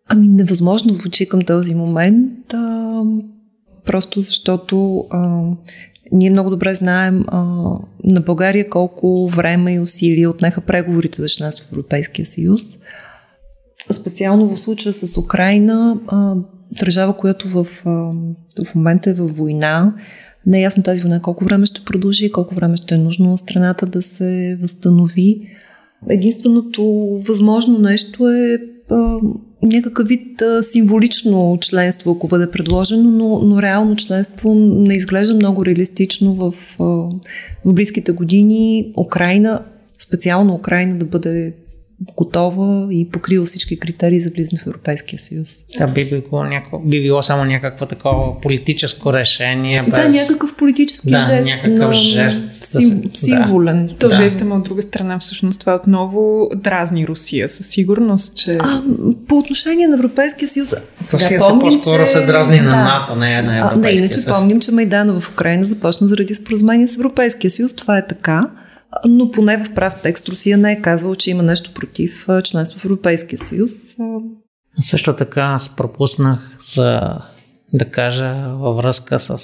[0.08, 3.02] Ами невъзможно звучи към този момент, а,
[3.84, 5.42] просто защото а,
[6.12, 7.42] ние много добре знаем а,
[8.04, 12.62] на България колко време и усилия отнеха преговорите за членство в Европейския съюз.
[13.90, 16.34] Специално в случая с Украина, а,
[16.78, 17.90] държава, която в, а,
[18.64, 19.94] в момента е във война,
[20.46, 23.38] не е ясно тази война колко време ще продължи, колко време ще е нужно на
[23.38, 25.48] страната да се възстанови.
[26.10, 26.84] Единственото
[27.28, 28.58] възможно нещо е
[29.62, 36.34] някакъв вид символично членство, ако бъде предложено, но, но реално членство не изглежда много реалистично
[36.34, 36.54] в,
[37.64, 38.92] в близките години.
[38.96, 39.60] Украина,
[39.98, 41.54] специално Украина да бъде
[42.00, 45.60] готова и покрива всички критерии за влизане в Европейския съюз.
[45.78, 49.82] Да, би било, някакво, би било само някакво такова политическо решение.
[49.82, 50.02] Без...
[50.02, 51.44] Да, някакъв политически да, жест.
[51.44, 52.52] някакъв но, жест.
[52.52, 53.86] Сим, да символен.
[53.86, 53.94] Да.
[53.94, 54.14] То да.
[54.14, 58.58] жест, от друга страна, всъщност това отново дразни Русия със сигурност, че...
[58.60, 58.82] А,
[59.28, 60.74] по отношение на Европейския съюз...
[61.12, 62.10] Русия помним, по-скоро че...
[62.10, 62.62] се дразни да.
[62.62, 64.00] на НАТО, не на Европейския съюз.
[64.00, 64.38] Не, иначе съюз.
[64.38, 67.72] помним, че Майдана в Украина започна заради споразумение с Европейския съюз.
[67.72, 68.50] Това е така
[69.08, 72.84] но поне в прав текст Русия не е казала, че има нещо против членство в
[72.84, 73.72] Европейския съюз.
[74.80, 77.18] Също така аз пропуснах за
[77.72, 79.38] да кажа във връзка с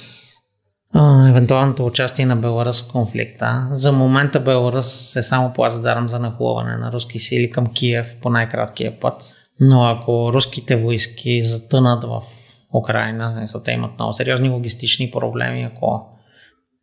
[0.92, 3.68] а, евентуалното участие на Беларус в конфликта.
[3.70, 9.00] За момента Беларус е само плацдарм за нахлуване на руски сили към Киев по най-краткия
[9.00, 9.37] път.
[9.61, 12.22] Но ако руските войски затънат в
[12.74, 16.07] Украина, те имат много сериозни логистични проблеми, ако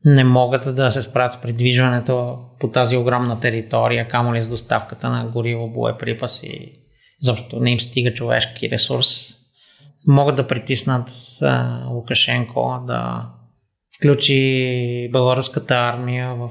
[0.05, 5.09] не могат да се справят с придвижването по тази огромна територия, камо ли с доставката
[5.09, 6.71] на гориво, боеприпаси,
[7.21, 9.27] защото не им стига човешки ресурс.
[10.07, 11.09] Могат да притиснат
[11.41, 13.29] а, Лукашенко да
[13.97, 16.49] включи беларуската армия в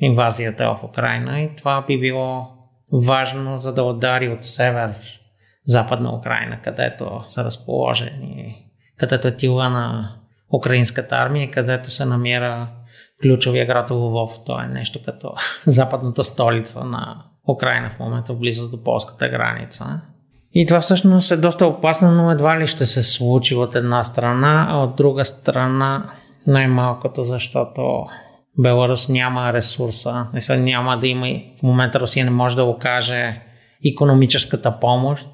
[0.00, 2.46] инвазията в Украина и това би било
[2.92, 4.90] важно, за да удари от север
[5.66, 10.16] западна Украина, където са разположени, където е тила на
[10.54, 12.68] украинската армия, където се намира
[13.22, 14.44] ключовия град Лвов.
[14.46, 15.32] То е нещо като
[15.66, 20.00] западната столица на Украина в момента, близо до полската граница.
[20.54, 24.66] И това всъщност е доста опасно, но едва ли ще се случи от една страна,
[24.70, 26.10] а от друга страна
[26.46, 28.06] най-малкото, защото
[28.58, 30.26] Беларус няма ресурса.
[30.50, 31.26] Няма да има
[31.58, 33.42] в момента Русия не може да окаже
[33.92, 35.28] економическата помощ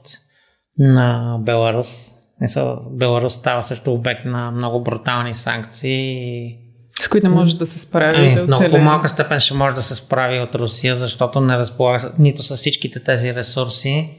[0.78, 2.10] на Беларус.
[2.90, 6.56] Беларус става също обект на много брутални санкции
[7.02, 8.16] С които не може да се справи.
[8.18, 11.56] Ами, да в много по-малка степен ще може да се справи от Русия, защото не
[11.56, 14.10] разполага нито с всичките тези ресурси,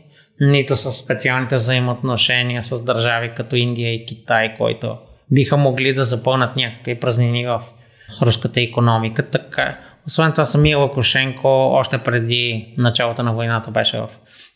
[0.41, 4.97] нито с специалните взаимоотношения с държави като Индия и Китай, които
[5.31, 7.61] биха могли да запълнят някакви празнини в
[8.21, 9.29] руската економика.
[9.29, 14.09] Така, освен това, самия Лукашенко още преди началото на войната беше в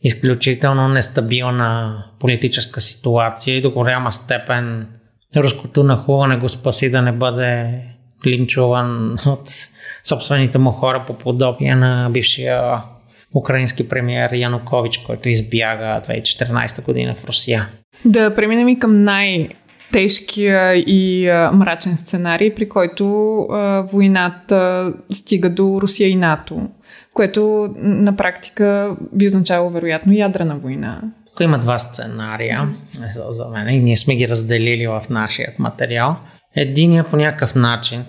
[0.03, 4.87] изключително нестабилна политическа ситуация и до голяма степен
[5.35, 7.81] руското нахлуване го спаси да не бъде
[8.25, 9.49] линчуван от
[10.03, 12.81] собствените му хора по подобие на бившия
[13.35, 17.69] украински премиер Янукович, който избяга 2014 година в Русия.
[18.05, 25.79] Да преминем и към най-тежкия и а, мрачен сценарий, при който а, войната стига до
[25.81, 26.61] Русия и НАТО,
[27.13, 31.01] което на практика би означало вероятно ядрена война.
[31.25, 32.67] Тук има два сценария
[33.13, 36.17] за, за мен и ние сме ги разделили в нашия материал.
[36.55, 38.05] Единият по някакъв начин,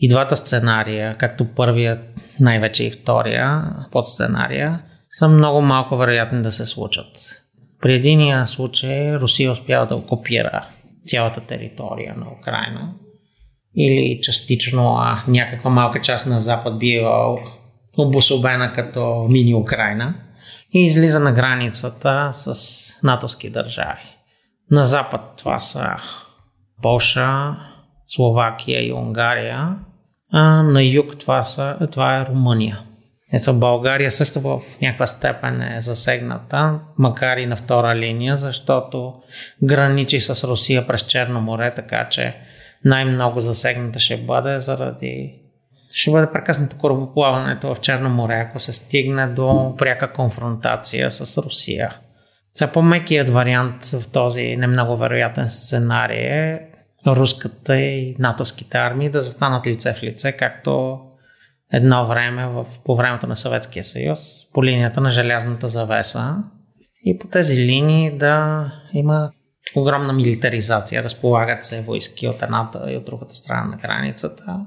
[0.00, 2.00] и двата сценария, както първият,
[2.40, 7.42] най-вече и втория подсценария, са много малко вероятни да се случат.
[7.82, 10.68] При единия случай Русия успява да окупира
[11.06, 12.92] цялата територия на Украина
[13.76, 17.38] или частично а, някаква малка част на Запад бива
[17.98, 20.14] обособена като мини Украина
[20.74, 22.56] и излиза на границата с
[23.02, 24.16] натовски държави.
[24.70, 25.96] На запад това са
[26.82, 27.56] Полша,
[28.08, 29.76] Словакия и Унгария,
[30.32, 32.80] а на юг това, са, това е Румъния.
[33.32, 39.14] Ето България също в някаква степен е засегната, макар и на втора линия, защото
[39.62, 42.34] граничи с Русия през Черно море, така че
[42.84, 45.34] най-много засегната ще бъде заради
[45.90, 51.96] ще бъде прекъснато корабоплаването в Черно море, ако се стигне до пряка конфронтация с Русия.
[52.56, 56.60] Сега по-мекият вариант в този не много вероятен сценарий е
[57.06, 60.98] руската и натовските армии да застанат лице в лице, както
[61.72, 64.20] едно време в, по времето на Съветския съюз,
[64.52, 66.36] по линията на желязната завеса
[67.04, 69.30] и по тези линии да има
[69.76, 71.02] огромна милитаризация.
[71.02, 74.60] Разполагат се войски от едната и от другата страна на границата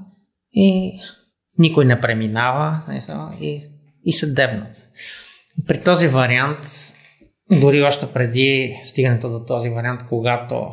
[0.52, 1.00] и
[1.58, 2.80] никой не преминава
[3.40, 3.62] и,
[4.04, 4.88] и се дебнат.
[5.66, 6.66] При този вариант,
[7.50, 10.66] дори още преди стигането до този вариант, когато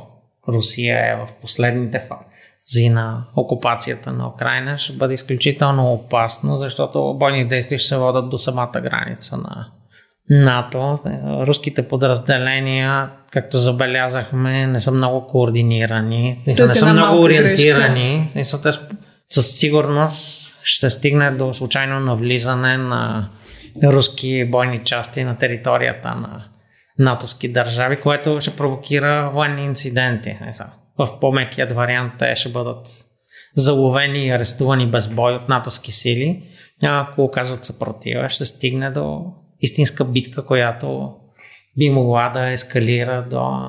[0.48, 7.46] Русия е в последните фази на окупацията на Украина, ще бъде изключително опасно, защото бойни
[7.46, 9.68] действия ще се водят до самата граница на
[10.30, 11.00] НАТО.
[11.26, 18.32] Руските подразделения, както забелязахме, не са много координирани, не, са много ориентирани.
[19.30, 23.30] Със сигурност ще се стигне до случайно навлизане на
[23.84, 26.44] руски бойни части на територията на
[26.99, 30.39] натовски държави, което ще провокира военни инциденти.
[30.97, 32.88] В по-мекият вариант те ще бъдат
[33.55, 36.43] заловени и арестувани без бой от натовски сили.
[36.83, 39.25] Ако оказват съпротива, ще стигне до
[39.60, 41.13] истинска битка, която
[41.77, 43.60] би могла да ескалира до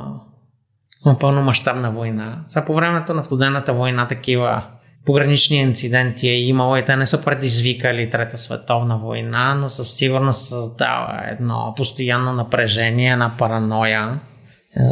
[1.20, 2.42] пълномащабна война.
[2.44, 4.64] Са по времето на студената война такива
[5.08, 10.48] погранични инциденти е имало и те не са предизвикали Трета световна война, но със сигурност
[10.48, 14.20] създава едно постоянно напрежение, една параноя.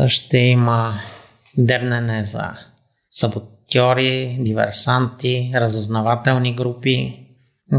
[0.07, 0.95] Ще има
[1.59, 2.53] дебнене за
[3.11, 7.27] саботьори, диверсанти, разузнавателни групи.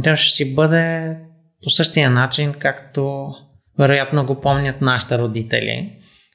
[0.04, 1.18] То ще си бъде
[1.64, 3.28] по същия начин, както
[3.80, 5.94] вероятно го помнят нашите родители.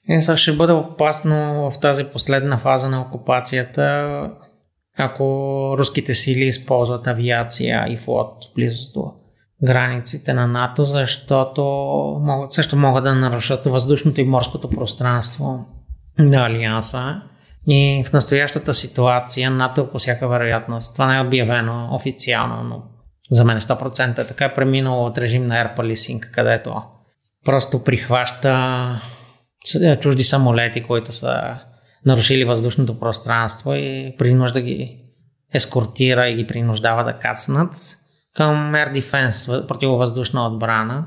[0.09, 4.31] И ще бъде опасно в тази последна фаза на окупацията
[4.98, 5.24] ако
[5.78, 9.12] руските сили използват авиация и флот близо до
[9.64, 11.62] границите на НАТО, защото
[12.20, 15.66] могат, също могат да нарушат въздушното и морското пространство
[16.18, 17.22] на Алианса.
[17.66, 22.83] И в настоящата ситуация НАТО по всяка вероятност, това не е обявено официално, но
[23.31, 26.83] за мен 100% е така е преминало от режим на Air Policing, където
[27.44, 29.00] просто прихваща
[30.00, 31.59] чужди самолети, които са
[32.07, 34.99] нарушили въздушното пространство и принужда ги
[35.55, 37.99] ескортира и ги принуждава да кацнат
[38.35, 41.07] към Air Defense, противовъздушна отбрана.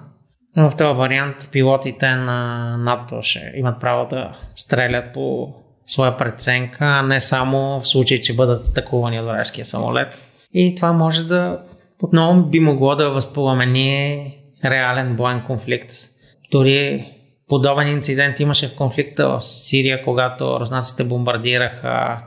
[0.58, 5.54] В този вариант пилотите на НАТО ще имат право да стрелят по
[5.86, 10.28] своя преценка, а не само в случай, че бъдат атакувани от вражеския самолет.
[10.54, 11.60] И това може да
[12.04, 14.32] отново би могло да възпламени
[14.66, 15.91] реален боен конфликт.
[16.52, 17.12] Дори
[17.48, 22.22] Подобен инцидент имаше в конфликта в Сирия, когато руснаците бомбардираха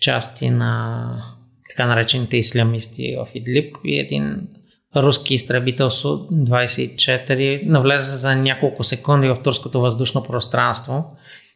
[0.00, 1.22] части на
[1.70, 4.48] така наречените ислямисти в Идлиб и един
[4.96, 11.04] руски изтребител Су-24 навлезе за няколко секунди в турското въздушно пространство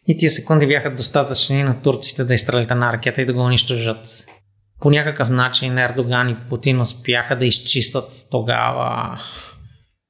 [0.09, 4.27] и тия секунди бяха достатъчни на турците да изстрелят една ракета и да го унищожат.
[4.81, 9.19] по някакъв начин Ердоган и Путин успяха да изчистят тогава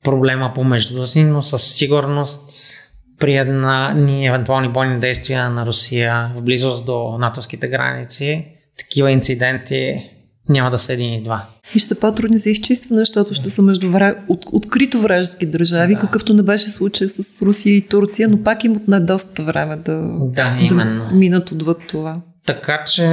[0.05, 2.78] проблема помежду си, но със сигурност
[3.22, 8.46] при една ни евентуални бойни действия на Русия в близост до натовските граници,
[8.78, 10.10] такива инциденти
[10.48, 11.44] няма да са един и два.
[11.74, 14.14] И ще са по-трудни за изчистване, защото ще са между вра...
[14.28, 16.00] от, открито вражески държави, да.
[16.00, 19.98] какъвто не беше случай с Русия и Турция, но пак им отне доста време да,
[20.20, 21.04] да, именно.
[21.04, 22.16] да минат отвъд това.
[22.46, 23.04] Така че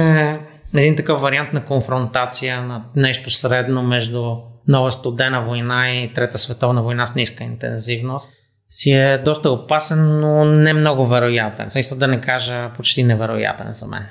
[0.74, 4.36] един такъв вариант на конфронтация на нещо средно между
[4.68, 8.32] нова студена война и Трета световна война с ниска интензивност
[8.70, 11.70] си е доста опасен, но не много вероятен.
[11.70, 14.06] Смисъл да не кажа почти невероятен за мен.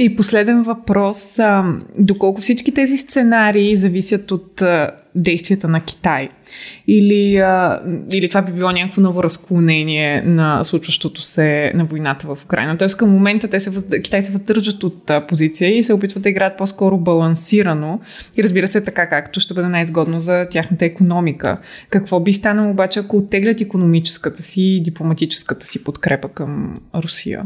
[0.00, 1.38] И последен въпрос.
[1.98, 4.62] Доколко всички тези сценарии зависят от
[5.14, 6.28] действията на Китай?
[6.88, 7.42] Или,
[8.12, 12.76] или това би било някакво ново разклонение на случващото се на войната в Украина?
[12.76, 13.70] Тоест към момента те се,
[14.02, 18.00] Китай се въздържат от позиция и се опитват да играят по-скоро балансирано
[18.36, 21.58] и разбира се така, както ще бъде най-изгодно за тяхната економика.
[21.90, 27.42] Какво би станало обаче, ако оттеглят економическата си и дипломатическата си подкрепа към Русия?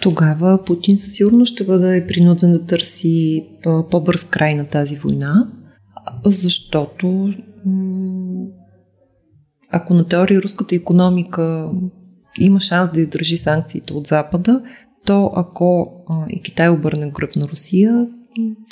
[0.00, 5.50] Тогава Путин със сигурност ще бъде принуден да търси по-бърз край на тази война,
[6.24, 7.34] защото
[9.72, 11.70] ако на теория руската економика
[12.40, 14.62] има шанс да издържи санкциите от Запада,
[15.06, 15.92] то ако
[16.30, 18.06] и Китай обърне гръб на Русия,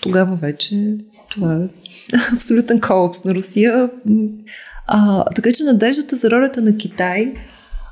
[0.02, 0.98] тогава вече
[1.30, 1.68] това е
[2.34, 3.90] абсолютен колапс на Русия.
[4.86, 7.34] А, така че надеждата за ролята на Китай,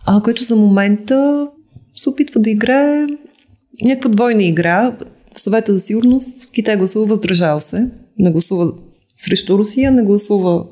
[0.06, 1.48] а, който за момента
[1.96, 3.06] се опитва да играе
[3.82, 4.96] някаква двойна игра.
[5.34, 7.90] В съвета за сигурност Китай гласува въздържал се.
[8.18, 8.72] Не гласува
[9.16, 10.64] срещу Русия, не гласува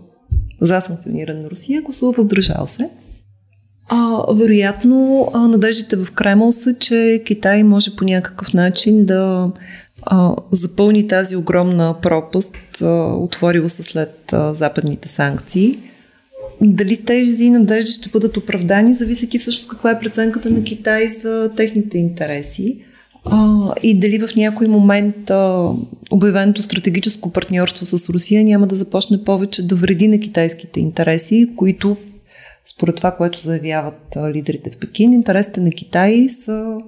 [0.61, 2.91] за санкциониране на Русия, гласува въздържал се.
[3.89, 9.51] А, вероятно, а, надеждите в Кремъл са, че Китай може по някакъв начин да
[10.03, 15.79] а, запълни тази огромна пропаст, а, отворила се след а, западните санкции.
[16.61, 21.51] Дали тези надежди ще бъдат оправдани, зависят и всъщност каква е преценката на Китай за
[21.57, 22.85] техните интереси
[23.25, 25.71] а, и дали в някой момент а,
[26.11, 31.97] обявеното стратегическо партньорство с Русия няма да започне повече да вреди на китайските интереси, които
[32.65, 36.79] според това, което заявяват лидерите в Пекин, интересите на Китай са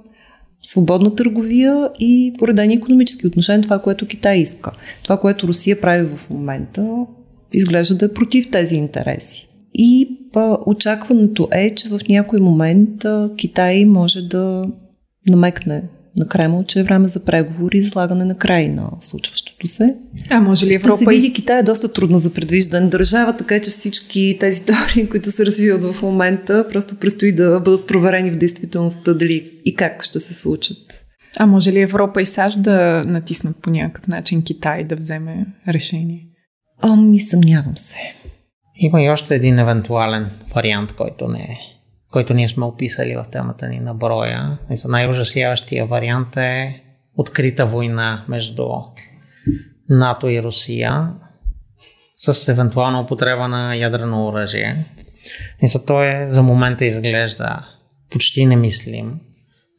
[0.62, 4.72] свободна търговия и поредени економически отношения, това, което Китай иска.
[5.02, 7.06] Това, което Русия прави в момента,
[7.52, 9.48] изглежда да е против тези интереси.
[9.74, 13.04] И па, очакването е, че в някой момент
[13.36, 14.68] Китай може да
[15.28, 15.82] намекне
[16.16, 19.96] на Кремъл, че е време за преговори и залагане на край на случващото се.
[20.30, 20.96] А може ли Европа...
[20.96, 25.08] Ще се види, Китай е доста трудна за предвиждане държава, така че всички тези теории,
[25.08, 30.04] които се развиват в момента, просто предстои да бъдат проверени в действителността дали и как
[30.04, 30.78] ще се случат.
[31.38, 36.26] А може ли Европа и САЩ да натиснат по някакъв начин Китай да вземе решение?
[36.82, 37.96] Ами, съмнявам се.
[38.78, 41.75] Има и още един евентуален вариант, който не е
[42.10, 44.58] който ние сме описали в темата ни на броя.
[44.88, 46.82] Най-ужасяващия вариант е
[47.16, 48.68] открита война между
[49.88, 51.12] НАТО и Русия
[52.16, 54.84] с евентуална употреба на ядрено оръжие.
[55.62, 57.62] И за то е за момента изглежда
[58.10, 59.20] почти немислим,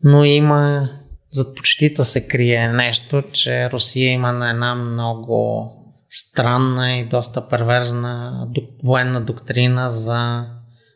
[0.03, 0.89] но има
[1.29, 5.71] зад почтито се крие нещо, че Русия има на една много
[6.09, 8.47] странна и доста перверзна
[8.83, 10.45] военна доктрина за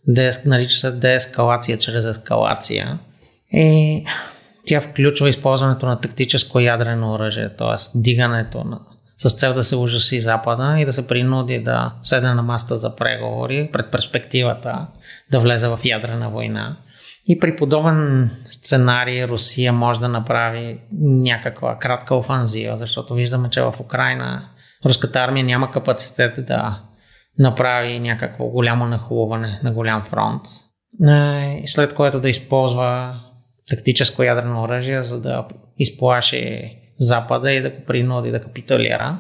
[0.08, 3.00] де, нарича се деескалация чрез ескалация.
[3.54, 4.06] И
[4.66, 8.00] тя включва използването на тактическо ядрено оръжие, т.е.
[8.00, 8.80] дигането на
[9.18, 12.96] с цел да се ужаси Запада и да се принуди да седне на маста за
[12.96, 14.88] преговори пред перспективата
[15.32, 16.78] да влезе в ядрена война.
[17.28, 23.74] И при подобен сценарий Русия може да направи някаква кратка офанзива, защото виждаме, че в
[23.80, 24.50] Украина
[24.86, 26.82] руската армия няма капацитет да
[27.40, 30.42] направи някакво голямо нахлуване на голям фронт,
[31.66, 33.20] след което да използва
[33.70, 39.18] тактическо ядрено оръжие, за да изплаши Запада и да го принуди да капитулира.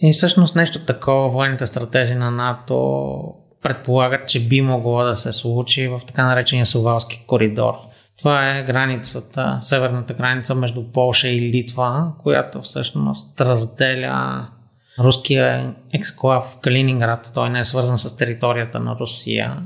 [0.00, 3.14] И всъщност нещо такова военните стратези на НАТО
[3.62, 7.74] предполагат, че би могло да се случи в така наречения Сувалски коридор.
[8.18, 14.48] Това е границата, северната граница между Полша и Литва, която всъщност разделя
[14.98, 19.56] руския ексклав в Калининград, той не е свързан с територията на Русия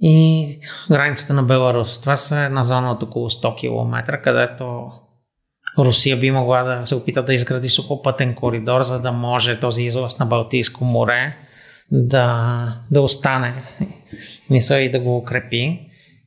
[0.00, 0.46] и
[0.90, 2.00] границата на Беларус.
[2.00, 4.90] Това са една зона от около 100 км, където
[5.78, 10.18] Русия би могла да се опита да изгради сухопътен коридор, за да може този излаз
[10.18, 11.36] на Балтийско море
[11.90, 13.54] да, да остане
[14.50, 15.80] мисля и да го укрепи.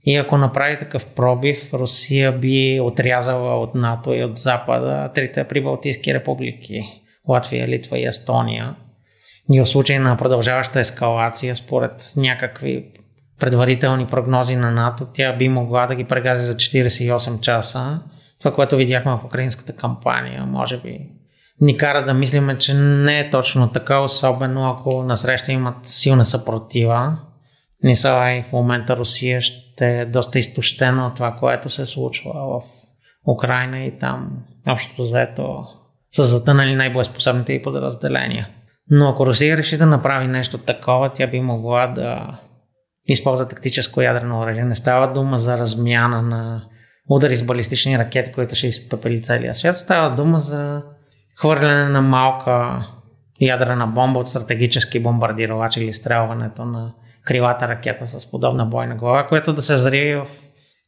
[0.06, 6.14] И ако направи такъв пробив, Русия би отрязала от НАТО и от Запада трите прибалтийски
[6.14, 6.99] републики
[7.30, 8.76] Латвия, Литва и Естония.
[9.52, 12.86] И в случай на продължаваща ескалация, според някакви
[13.40, 18.02] предварителни прогнози на НАТО, тя би могла да ги прегази за 48 часа.
[18.40, 21.00] Това, което видяхме в украинската кампания, може би
[21.62, 27.18] ни кара да мислиме, че не е точно така, особено ако насреща имат силна съпротива.
[27.84, 32.64] И в момента Русия ще е доста изтощена от това, което се случва в
[33.28, 34.32] Украина и там
[34.68, 35.66] общото заето
[36.12, 38.48] са затънали най-боеспособните и подразделения.
[38.92, 42.40] Но ако Русия реши да направи нещо такова, тя би могла да
[43.06, 44.64] използва тактическо ядрено оръжие.
[44.64, 46.64] Не става дума за размяна на
[47.10, 49.78] удари с балистични ракети, които ще изпепели целия свят.
[49.78, 50.82] Става дума за
[51.38, 52.86] хвърляне на малка
[53.42, 56.94] ядрена бомба от стратегически бомбардировач или стрелването на
[57.26, 60.28] крилата ракета с подобна бойна глава, което да се взриви в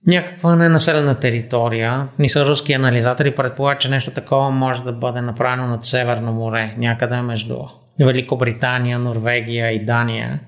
[0.07, 2.07] някаква ненаселена територия.
[2.19, 6.75] Ни са руски анализатори предполагат, че нещо такова може да бъде направено над Северно море,
[6.77, 7.57] някъде между
[7.99, 10.39] Великобритания, Норвегия и Дания.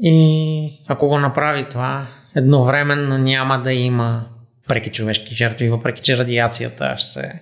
[0.00, 2.06] И ако го направи това,
[2.36, 4.26] едновременно няма да има
[4.68, 7.32] преки човешки жертви, въпреки че радиацията ще се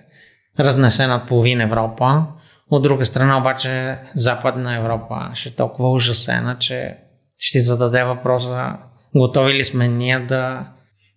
[0.61, 2.27] разнесе над половин Европа.
[2.71, 6.97] От друга страна обаче Западна Европа ще е толкова ужасена, че
[7.39, 8.77] ще си зададе въпроса
[9.17, 10.67] готови ли сме ние да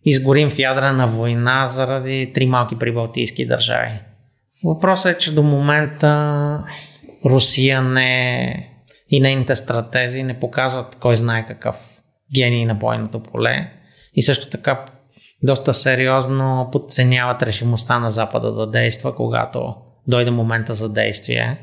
[0.10, 3.99] изгорим в ядрена война заради три малки прибалтийски държави.
[4.64, 6.64] Въпросът е, че до момента
[7.26, 8.70] Русия не
[9.10, 12.01] и нейните стратези не показват кой знае какъв
[12.36, 13.72] гений на бойното поле
[14.14, 14.86] и също така
[15.43, 19.76] доста сериозно подценяват решимостта на Запада да действа, когато
[20.08, 21.58] дойде момента за действие.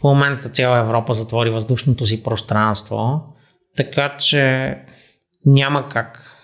[0.00, 3.22] В момента цяла Европа затвори въздушното си пространство,
[3.76, 4.74] така че
[5.46, 6.42] няма как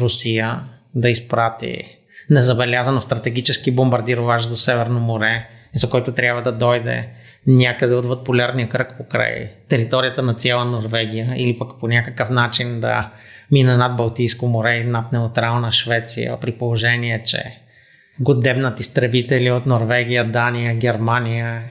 [0.00, 0.60] Русия
[0.94, 1.98] да изпрати
[2.30, 7.08] незабелязано стратегически бомбардировач до Северно море, за който трябва да дойде
[7.46, 13.10] някъде отвъд полярния кръг покрай територията на цяла Норвегия или пък по някакъв начин да
[13.50, 17.58] мина над Балтийско море и над неутрална Швеция, при положение, че
[18.20, 21.62] го дебнат изтребители от Норвегия, Дания, Германия.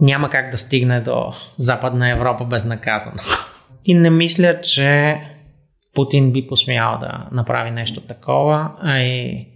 [0.00, 3.22] Няма как да стигне до Западна Европа безнаказано.
[3.84, 5.16] И не мисля, че
[5.98, 9.46] Путин би посмял да направи нещо такова, а и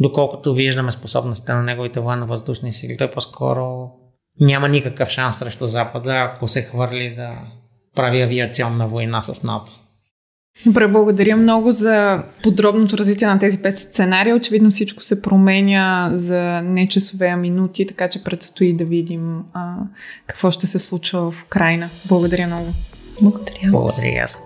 [0.00, 3.90] доколкото виждаме способността на неговите военно-въздушни сили, той по-скоро
[4.40, 7.30] няма никакъв шанс срещу Запада, ако се хвърли да
[7.96, 9.72] прави авиационна война с НАТО.
[10.66, 14.36] Добре, благодаря много за подробното развитие на тези пет сценария.
[14.36, 19.76] Очевидно всичко се променя за не часове, а минути, така че предстои да видим а,
[20.26, 21.90] какво ще се случва в Украина.
[22.04, 22.68] Благодаря много.
[23.20, 23.70] Благодаря.
[23.70, 24.42] Благодаря аз.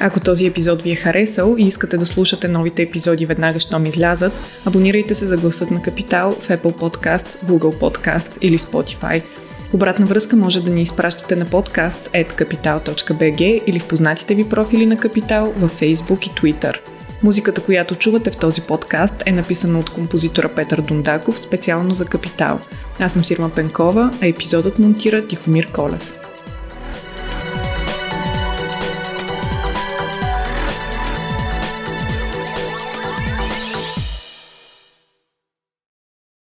[0.00, 4.32] Ако този епизод ви е харесал и искате да слушате новите епизоди веднага, щом излязат,
[4.64, 9.22] абонирайте се за гласът на Капитал в Apple Podcasts, Google Podcasts или Spotify–
[9.72, 14.96] Обратна връзка може да ни изпращате на подкаст capital.bg или в познатите ви профили на
[14.96, 16.76] Капитал във Facebook и Twitter.
[17.22, 22.60] Музиката, която чувате в този подкаст е написана от композитора Петър Дундаков специално за Капитал.
[23.00, 26.25] Аз съм Сирма Пенкова, а епизодът монтира Тихомир Колев.